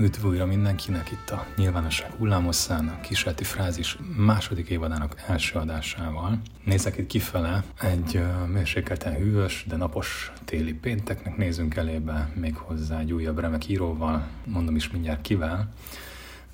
[0.00, 6.40] Üdv újra mindenkinek itt a Nyilvánosság hullámosszán, a kísérleti frázis második évadának első adásával.
[6.64, 13.12] Nézek itt kifele egy mérsékelten hűvös, de napos téli pénteknek nézünk elébe, még hozzá egy
[13.12, 15.68] újabb remek íróval, mondom is mindjárt kivel,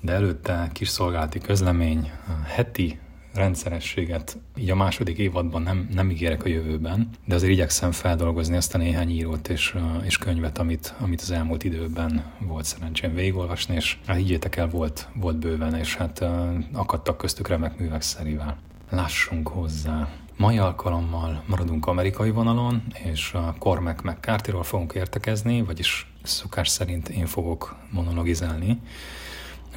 [0.01, 2.11] de előtte kis szolgálati közlemény,
[2.45, 2.99] heti
[3.37, 8.75] rendszerességet így a második évadban nem, nem ígérek a jövőben, de azért igyekszem feldolgozni azt
[8.75, 13.97] a néhány írót és, és könyvet, amit, amit az elmúlt időben volt szerencsém végigolvasni, és
[14.05, 16.25] hát higgyétek el, volt, volt bőven, és hát
[16.73, 18.57] akadtak köztük remek művek szerivel.
[18.89, 20.09] Lássunk hozzá.
[20.37, 27.25] Mai alkalommal maradunk amerikai vonalon, és a Cormac McCarthy-ról fogunk értekezni, vagyis szokás szerint én
[27.25, 28.79] fogok monologizálni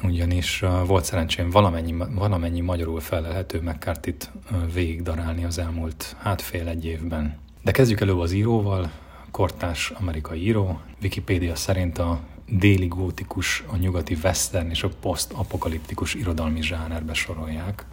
[0.03, 4.31] ugyanis volt szerencsém valamennyi, valamennyi magyarul felelhető McCarthy-t
[4.73, 7.37] végigdarálni az elmúlt hát fél egy évben.
[7.63, 8.91] De kezdjük elő az íróval,
[9.31, 16.61] kortás amerikai író, Wikipédia szerint a déli gótikus, a nyugati western és a post-apokaliptikus irodalmi
[16.61, 17.85] zsánerbe sorolják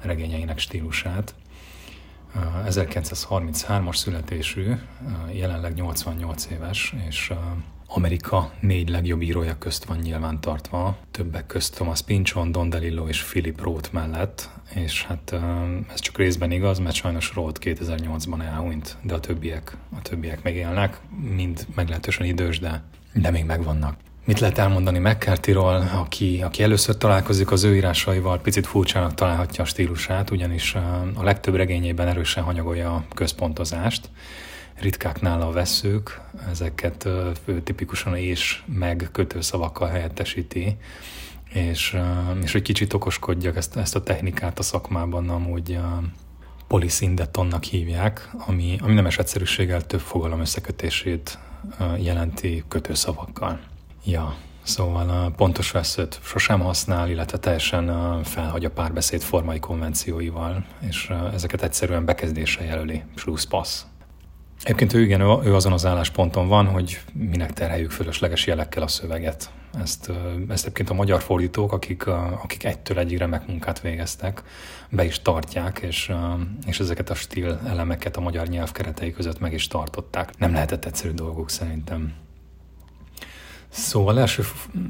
[0.00, 1.34] regényeinek stílusát.
[2.68, 4.72] 1933-as születésű,
[5.32, 7.32] jelenleg 88 éves, és
[7.96, 13.22] Amerika négy legjobb írója közt van nyilván tartva, többek közt Thomas Pynchon, Don DeLillo és
[13.22, 15.32] Philip Roth mellett, és hát
[15.92, 20.54] ez csak részben igaz, mert sajnos Roth 2008-ban elhunyt, de a többiek, a többiek még
[20.54, 21.00] élnek,
[21.34, 23.96] mind meglehetősen idős, de, de még megvannak.
[24.24, 29.66] Mit lehet elmondani McCarthy-ról, aki, aki először találkozik az ő írásaival, picit furcsának találhatja a
[29.66, 30.74] stílusát, ugyanis
[31.14, 34.10] a legtöbb regényében erősen hanyagolja a központozást,
[34.78, 37.08] ritkák nála a veszők, ezeket
[37.64, 40.76] tipikusan és meg kötőszavakkal helyettesíti,
[41.52, 41.96] és,
[42.42, 45.78] és hogy kicsit okoskodjak ezt, ezt a technikát a szakmában amúgy
[46.66, 51.38] poliszíndetonnak hívják, ami, ami nem egyszerűséggel több fogalom összekötését
[51.98, 53.60] jelenti kötőszavakkal.
[54.04, 61.62] Ja, Szóval pontos veszőt sosem használ, illetve teljesen felhagy a párbeszéd formai konvencióival, és ezeket
[61.62, 63.82] egyszerűen bekezdése jelöli, plusz passz.
[64.64, 69.50] Egyébként ő igen, ő azon az állásponton van, hogy minek terheljük fölösleges jelekkel a szöveget.
[69.80, 70.10] Ezt,
[70.48, 72.06] ezt egyébként a magyar fordítók, akik,
[72.42, 74.42] akik egytől egyig remek munkát végeztek,
[74.90, 76.12] be is tartják, és,
[76.66, 80.38] és ezeket a stíl elemeket a magyar nyelv keretei között meg is tartották.
[80.38, 82.12] Nem lehetett egyszerű dolgok szerintem.
[83.68, 84.42] Szóval első,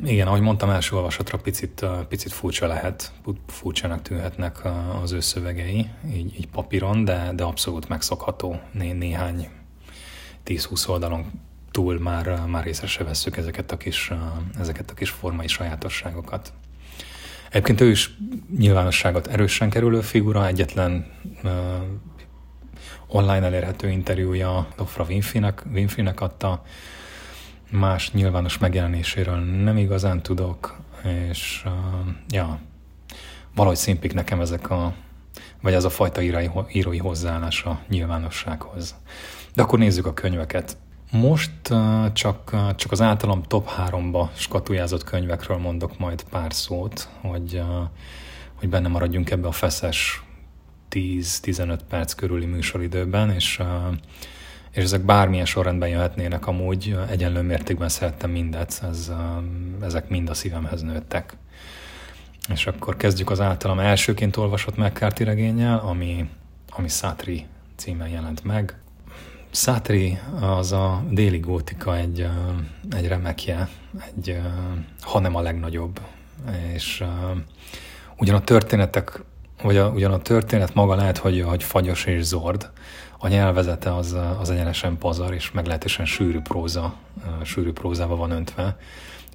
[0.04, 3.12] igen, ahogy mondtam, első olvasatra picit, picit furcsa lehet,
[3.46, 4.62] furcsának tűnhetnek
[5.02, 9.48] az ő szövegei, így, így papíron, de, de abszolút megszokható né, néhány
[10.46, 11.30] 10-20 oldalon
[11.70, 14.12] túl már, már észre se vesszük ezeket a kis,
[14.58, 16.52] ezeket a kis formai sajátosságokat.
[17.48, 18.16] Egyébként ő is
[18.58, 21.06] nyilvánosságot erősen kerülő figura, egyetlen
[21.42, 21.50] uh,
[23.06, 26.62] online elérhető interjúja Lofra Winfinek, Winfinek adta,
[27.70, 30.76] más nyilvános megjelenéséről nem igazán tudok,
[31.30, 31.72] és uh,
[32.28, 32.60] ja,
[33.54, 34.94] valahogy szimpik nekem ezek a,
[35.62, 38.94] vagy ez a fajta írói, írói hozzáállás a nyilvánossághoz.
[39.54, 40.76] De akkor nézzük a könyveket.
[41.10, 41.50] Most
[42.12, 47.62] csak, csak az általam top 3-ba skatujázott könyvekről mondok majd pár szót, hogy,
[48.54, 50.24] hogy benne maradjunk ebbe a feszes
[50.90, 53.62] 10-15 perc körüli műsoridőben, és,
[54.70, 59.12] és ezek bármilyen sorrendben jöhetnének amúgy, egyenlő mértékben szerettem mindet, ez,
[59.82, 61.36] ezek mind a szívemhez nőttek.
[62.48, 66.28] És akkor kezdjük az általam elsőként olvasott McCarthy regényel, ami,
[66.70, 67.46] ami Szátri
[67.76, 68.78] címen jelent meg.
[69.50, 72.28] Szátri az a déli gótika egy,
[72.90, 73.68] egy remekje,
[74.06, 74.40] egy,
[75.00, 76.00] ha nem a legnagyobb.
[76.72, 77.04] És
[78.16, 79.22] ugyan a történetek,
[79.62, 82.70] vagy a, ugyan a történet maga lehet, hogy, hogy fagyos és zord,
[83.18, 86.94] a nyelvezete az, az egyenesen pazar, és meglehetősen sűrű próza,
[87.42, 88.76] sűrű prózába van öntve.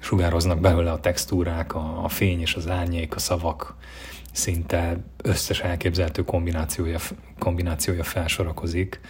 [0.00, 3.76] Sugároznak belőle a textúrák, a, a fény és az árnyék, a szavak,
[4.32, 6.98] szinte összes elképzelhető kombinációja,
[7.38, 9.00] kombinációja felsorakozik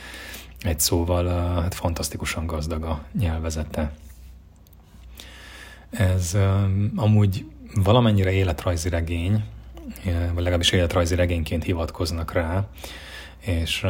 [0.62, 1.28] egy szóval
[1.60, 3.92] hát fantasztikusan gazdag a nyelvezete.
[5.90, 6.36] Ez
[6.96, 9.44] amúgy valamennyire életrajzi regény,
[10.04, 12.66] vagy legalábbis életrajzi regényként hivatkoznak rá,
[13.40, 13.86] és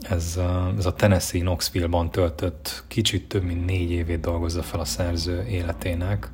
[0.00, 0.40] ez,
[0.78, 6.30] ez a Tennessee Knoxville-ban töltött kicsit több mint négy évét dolgozza fel a szerző életének.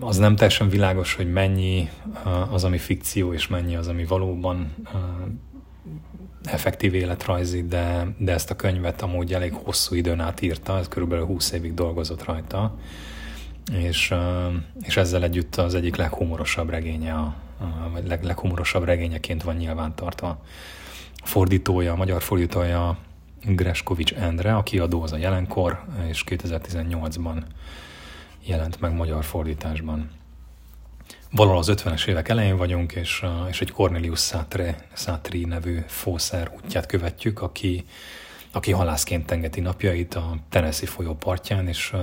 [0.00, 1.88] Az nem teljesen világos, hogy mennyi
[2.50, 4.74] az, ami fikció, és mennyi az, ami valóban
[6.44, 11.24] effektív életrajzi, de, de ezt a könyvet amúgy elég hosszú időn át írta, ez körülbelül
[11.24, 12.76] 20 évig dolgozott rajta,
[13.72, 14.14] és,
[14.80, 17.34] és ezzel együtt az egyik leghumorosabb regénye, a,
[17.92, 20.42] vagy leg, leghumorosabb regényeként van nyilván tartva.
[21.22, 22.98] Fordítója, a magyar fordítója
[23.42, 27.42] Greskovics Endre, a kiadó az a jelenkor, és 2018-ban
[28.44, 30.10] jelent meg magyar fordításban.
[31.30, 36.86] Valahol az 50-es évek elején vagyunk, és, és egy Cornelius Sartre, Sartre nevű fószer útját
[36.86, 37.84] követjük, aki,
[38.50, 41.94] aki halászként tengeti napjait a Tennessee folyó partján, és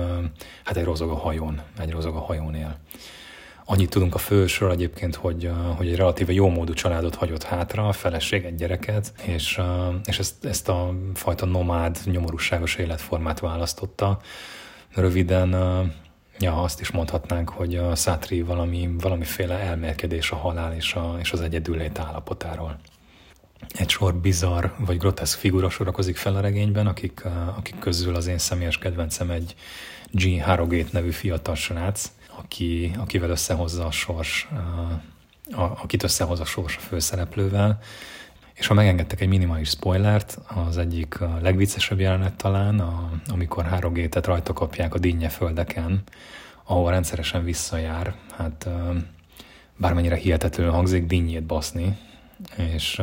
[0.64, 2.78] hát egy rozog a hajón, egy rozog a hajón él.
[3.66, 7.92] Annyit tudunk a fősről egyébként, hogy, hogy egy relatíve jó módú családot hagyott hátra, a
[7.92, 9.60] feleség, egy gyereket, és,
[10.04, 14.18] és ezt, ezt a fajta nomád, nyomorúságos életformát választotta.
[14.94, 15.50] Röviden,
[16.38, 21.32] ja, azt is mondhatnánk, hogy a Szátri valami, valamiféle elmélkedés a halál és, a, és
[21.32, 22.78] az egyedüllét állapotáról.
[23.68, 27.24] Egy sor bizarr vagy groteszk figura sorakozik fel a regényben, akik,
[27.56, 29.54] akik közül az én személyes kedvencem egy
[30.10, 30.42] G.
[30.42, 32.12] Harrogate nevű fiatal srác,
[32.44, 34.48] aki, akivel összehozza a sors,
[35.50, 37.78] a, akit összehoz a sors a főszereplővel.
[38.54, 44.52] És ha megengedtek egy minimális spoilert, az egyik legviccesebb jelenet talán, a, amikor Harrogate-et rajta
[44.52, 46.02] kapják a dinnye földeken,
[46.64, 48.68] ahol rendszeresen visszajár, hát
[49.76, 51.98] bármennyire hihetetlenül hangzik, dinnyét baszni,
[52.56, 53.02] és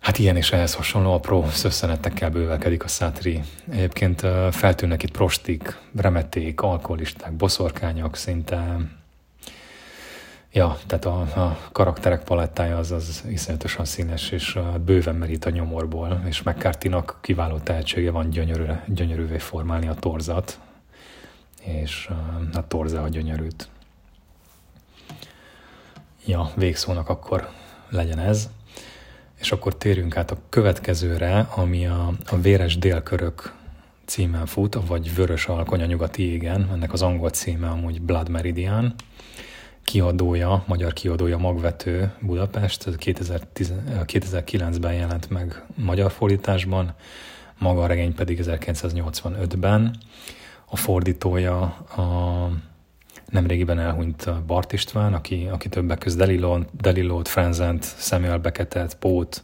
[0.00, 3.42] Hát ilyen és ehhez hasonló apró szösszenetekkel bővelkedik a szátri.
[3.70, 8.76] Egyébként feltűnnek itt prostik, remeték, alkoholisták, boszorkányok, szinte
[10.52, 16.22] Ja, tehát a, a karakterek palettája az, az iszonyatosan színes, és bőven merít a nyomorból,
[16.26, 16.90] és mccarthy
[17.20, 20.58] kiváló tehetsége van gyönyörű, gyönyörűvé formálni a torzat,
[21.60, 22.10] és
[22.52, 23.68] a torza a gyönyörűt.
[26.26, 27.48] Ja, végszónak akkor
[27.88, 28.50] legyen ez.
[29.40, 33.54] És akkor térjünk át a következőre, ami a, a Véres Délkörök
[34.04, 38.94] címen fut, vagy Vörös Alkony a nyugati égen, ennek az angol címe amúgy Blood Meridian,
[39.84, 46.94] kiadója, magyar kiadója Magvető Budapest, 2009-ben jelent meg magyar fordításban,
[47.58, 49.96] maga a regény pedig 1985-ben.
[50.64, 51.60] A fordítója
[51.96, 52.50] a
[53.30, 59.42] nemrégiben elhunyt Bart István, aki, aki többek között Delilót, Delilót Frenzent, Samuel Beckettet, Pót,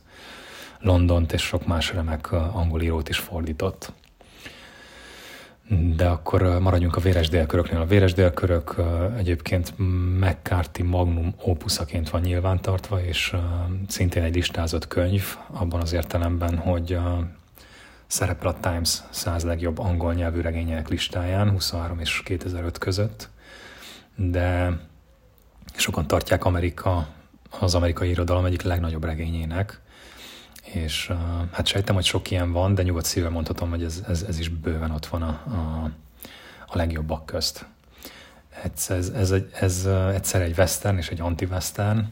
[0.81, 3.93] Londont és sok más remek angol írót is fordított.
[5.97, 7.81] De akkor maradjunk a véres délköröknél.
[7.81, 8.75] A véres délkörök
[9.17, 9.75] egyébként
[10.21, 13.37] McCarthy magnum opuszaként van nyilvántartva, és
[13.89, 16.99] szintén egy listázott könyv, abban az értelemben, hogy
[18.07, 23.29] szerepel a Times 100 legjobb angol nyelvű regények listáján 23 és 2005 között
[24.17, 24.79] de
[25.77, 27.09] sokan tartják Amerika,
[27.59, 29.81] az amerikai irodalom egyik legnagyobb regényének,
[30.65, 31.13] és
[31.51, 34.49] hát sejtem, hogy sok ilyen van, de nyugodt szívvel mondhatom, hogy ez, ez, ez is
[34.49, 35.91] bőven ott van a, a,
[36.67, 37.67] a legjobbak közt.
[38.63, 42.05] Ez, ez, ez, egy, ez egyszer egy western és egy anti-western.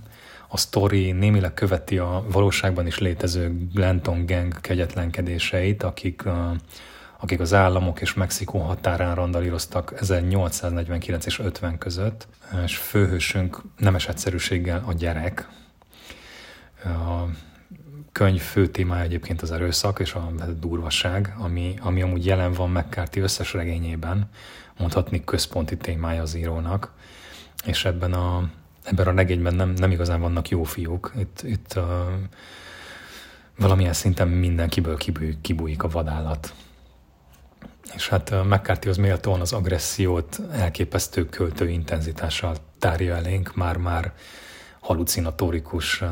[0.49, 6.57] A story némileg követi a valóságban is létező Glenton gang kegyetlenkedéseit, akik uh,
[7.23, 12.29] akik az államok és Mexikó határán randalíroztak 1849 és 50 között,
[12.65, 15.49] és főhősünk nemes egyszerűséggel a gyerek.
[16.85, 17.25] A
[18.13, 23.21] könyv fő témája egyébként az erőszak és a durvaság, ami, ami amúgy jelen van McCarthy
[23.21, 24.31] összes regényében,
[24.79, 26.93] mondhatni központi témája az írónak,
[27.65, 28.51] és ebben a,
[28.83, 31.13] ebben a regényben nem, nem igazán vannak jó fiúk.
[31.19, 31.83] Itt, itt uh,
[33.57, 34.97] valamilyen szinten mindenkiből
[35.41, 36.55] kibújik a vadállat
[37.95, 44.13] és hát McCarthy-hoz méltóan az agressziót elképesztő költő intenzitással tárja elénk, már-már
[44.81, 46.03] halucinatórikus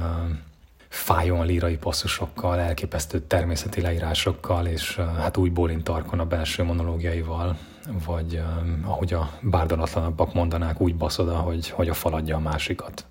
[0.88, 7.56] fájón lírai passzusokkal, elképesztő természeti leírásokkal, és hát úgy bólintarkon a belső monológiaival,
[8.04, 8.42] vagy
[8.84, 13.04] ahogy a bárdalatlanabbak mondanák, úgy baszoda, hogy, hogy a faladja a másikat.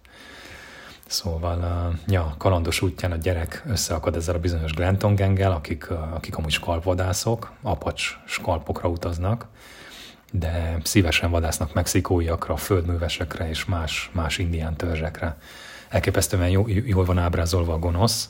[1.10, 6.52] Szóval, ja, kalandos útján a gyerek összeakad ezzel a bizonyos Glenton gengel, akik, akik amúgy
[6.52, 9.48] skalpvadászok, apacs skalpokra utaznak,
[10.32, 15.38] de szívesen vadásznak mexikóiakra, földművesekre és más, más indián törzsekre.
[15.90, 18.30] Elképesztően jó, jól van ábrázolva a gonosz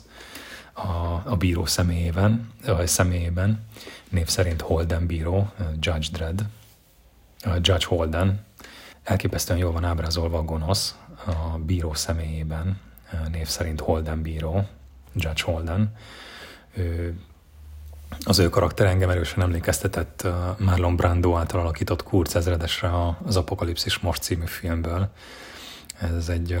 [0.72, 0.88] a,
[1.24, 3.66] a bíró személyében, vagy személyében,
[4.08, 6.40] név szerint Holden bíró, Judge Dredd,
[7.44, 8.44] Judge Holden.
[9.02, 12.80] Elképesztően jól van ábrázolva a gonosz, a bíró személyében,
[13.32, 14.66] név szerint Holden bíró,
[15.14, 15.96] Judge Holden.
[16.74, 17.18] Ő,
[18.24, 20.26] az ő karakter engem erősen emlékeztetett
[20.58, 22.90] Marlon Brando által alakított Kurz ezredesre
[23.24, 25.08] az Apokalipszis Most című filmből.
[26.00, 26.58] Ez egy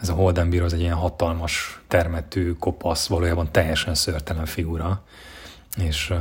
[0.00, 5.02] ez a Holden bíró az egy ilyen hatalmas, termetű, kopasz, valójában teljesen szörtelen figura,
[5.76, 6.12] és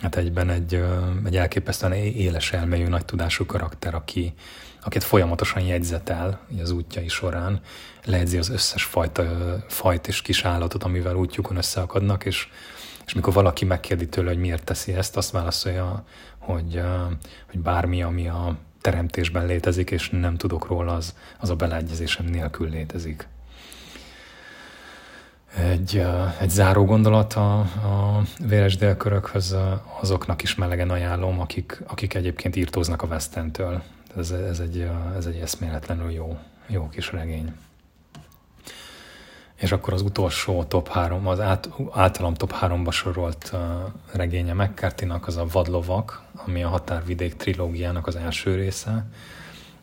[0.00, 0.84] hát egyben egy,
[1.24, 4.34] egy elképesztően éles elmélyű, nagy tudású karakter, aki,
[4.82, 7.60] akit folyamatosan jegyzetel az útjai során,
[8.04, 9.24] lejegyzi az összes fajta,
[9.68, 12.48] fajt és kis állatot, amivel útjukon összeakadnak, és,
[13.06, 16.04] és mikor valaki megkérdi tőle, hogy miért teszi ezt, azt válaszolja,
[16.38, 16.80] hogy,
[17.50, 22.68] hogy bármi, ami a teremtésben létezik, és nem tudok róla, az, az a beleegyezésem nélkül
[22.68, 23.28] létezik.
[25.56, 26.06] Egy,
[26.40, 29.56] egy záró gondolat a, a véres délkörökhöz
[30.00, 33.82] azoknak is melegen ajánlom, akik, akik egyébként írtóznak a vesztentől.
[34.16, 37.52] Ez, ez, egy, ez egy eszméletlenül jó, jó kis regény.
[39.54, 43.52] És akkor az utolsó top 3, az át, általam top 3-ba sorolt
[44.12, 49.04] regénye mccarthy az a Vadlovak, ami a Határvidék trilógiának az első része.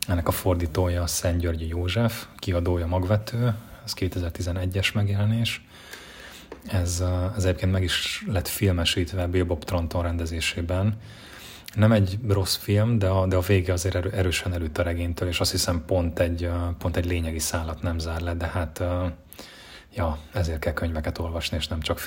[0.08, 3.54] Ennek a fordítója a Szent Györgyi József, kiadója Magvető,
[3.84, 5.66] ez 2011-es megjelenés.
[6.66, 7.04] Ez,
[7.36, 10.98] ez egyébként meg is lett filmesítve Bill Bob Tronton rendezésében.
[11.74, 15.28] Nem egy rossz film, de a, de a vége azért erő, erősen előtt a regénytől,
[15.28, 18.82] és azt hiszem pont egy, pont egy lényegi szállat nem zár le, de hát
[19.94, 21.98] ja, ezért kell könyveket olvasni, és nem csak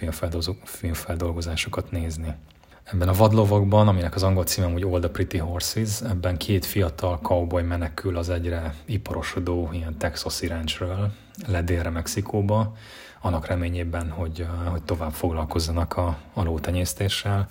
[0.63, 2.35] filmfeldolgozásokat nézni.
[2.83, 7.19] Ebben a vadlovokban, aminek az angol címe úgy All the Pretty Horses, ebben két fiatal
[7.21, 11.11] cowboy menekül az egyre iparosodó ilyen texasi ranchről
[11.45, 12.75] le délre Mexikóba,
[13.21, 17.49] annak reményében, hogy, hogy tovább foglalkozzanak a, a lótenyésztéssel,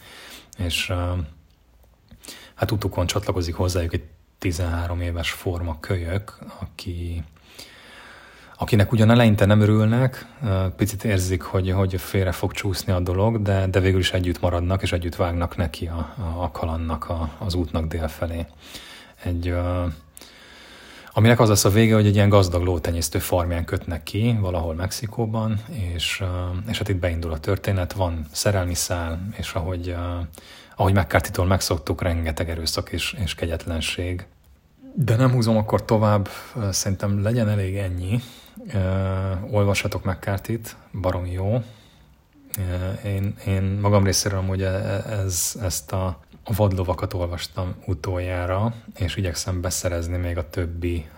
[0.59, 0.93] és
[2.55, 4.05] hát utukon csatlakozik hozzájuk egy
[4.39, 7.25] 13 éves forma kölyök, aki
[8.59, 10.27] akinek ugyan eleinte nem örülnek,
[10.77, 14.83] picit érzik, hogy, hogy félre fog csúszni a dolog, de, de végül is együtt maradnak,
[14.83, 18.47] és együtt vágnak neki a, a, a kalannak, a, az útnak délfelé.
[19.23, 19.55] Egy,
[21.17, 25.61] aminek az lesz a vége, hogy egy ilyen gazdag lótenyésztő farmján kötnek ki, valahol Mexikóban,
[25.95, 26.25] és,
[26.69, 29.95] és hát itt beindul a történet, van szerelmi szál, és ahogy,
[30.77, 34.27] ahogy mccarthy megszoktuk, rengeteg erőszak és, és kegyetlenség.
[34.95, 36.29] De nem húzom akkor tovább,
[36.71, 38.21] szerintem legyen elég ennyi.
[39.51, 41.63] Olvashatok McCarthy-t, baromi jó.
[43.05, 49.61] Én, én magam részéről amúgy e, ez, ezt a, a vadlovakat olvastam utoljára, és igyekszem
[49.61, 51.09] beszerezni még a többi,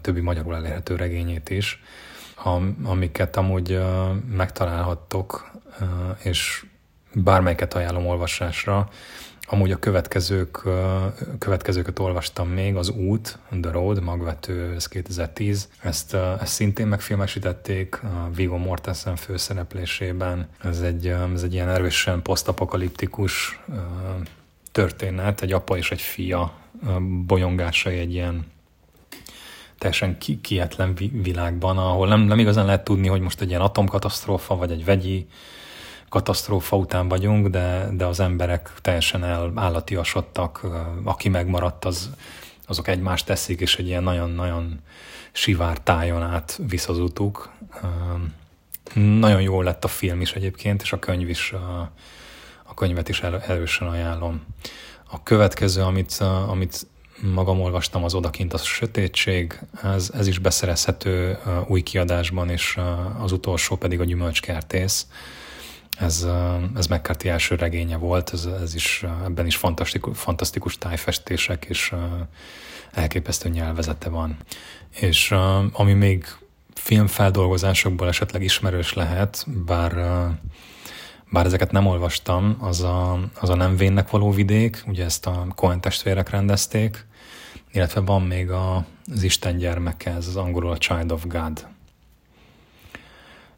[0.00, 1.82] többi magyarul elérhető regényét is,
[2.34, 3.80] am, amiket amúgy
[4.32, 5.50] megtalálhattok,
[6.22, 6.64] és
[7.14, 8.88] bármelyiket ajánlom olvasásra.
[9.42, 10.62] Amúgy a következők,
[11.38, 15.68] következőket olvastam még, az út, The Road, magvető, ez 2010.
[15.82, 20.48] Ezt, ezt szintén megfilmesítették a Vigo Mortensen főszereplésében.
[20.62, 23.60] Ez egy, ez egy ilyen erősen posztapokaliptikus
[24.80, 26.52] történet, egy apa és egy fia
[27.26, 28.46] bolyongásai egy ilyen
[29.78, 34.56] teljesen ki- kietlen világban, ahol nem, nem igazán lehet tudni, hogy most egy ilyen atomkatasztrófa,
[34.56, 35.26] vagy egy vegyi
[36.08, 40.66] katasztrófa után vagyunk, de, de az emberek teljesen el, állatiasodtak,
[41.04, 42.10] aki megmaradt, az,
[42.66, 44.80] azok egymást teszik, és egy ilyen nagyon-nagyon
[45.32, 47.50] sivár tájon át visz az utuk.
[48.94, 51.54] Nagyon jó lett a film is egyébként, és a könyv is,
[52.80, 54.42] könyvet is el, erősen ajánlom.
[55.10, 56.12] A következő, amit,
[56.48, 56.86] amit
[57.22, 62.78] magam olvastam, az Odakint a sötétség, ez, ez is beszerezhető új kiadásban, és
[63.18, 65.06] az utolsó pedig a Gyümölcskertész
[65.98, 66.26] ez,
[66.76, 71.94] ez McCarthy első regénye volt, ez, ez is, ebben is fantasztikus, fantasztikus tájfestések és
[72.92, 74.36] elképesztő nyelvezete van.
[74.90, 75.34] És
[75.72, 76.24] ami még
[76.74, 79.92] filmfeldolgozásokból esetleg ismerős lehet, bár,
[81.30, 85.46] bár ezeket nem olvastam, az a, az a Nem vénnek való vidék, ugye ezt a
[85.54, 87.06] Cohen testvérek rendezték,
[87.72, 91.68] illetve van még a, az Isten gyermeke, ez az angolul a Child of God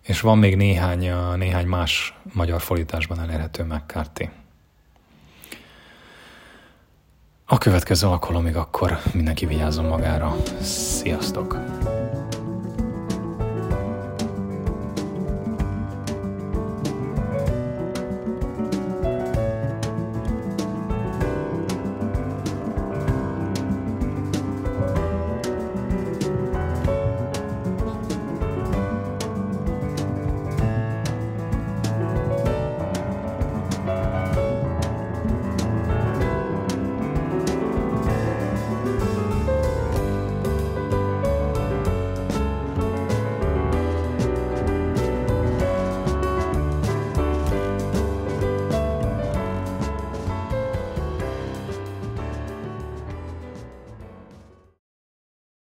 [0.02, 4.30] és van még néhány, néhány más magyar fordításban elérhető McCarthy.
[7.46, 10.36] A következő alkalomig akkor mindenki vigyázzon magára.
[10.62, 11.56] Sziasztok!